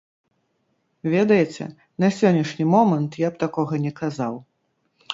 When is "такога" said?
3.47-3.73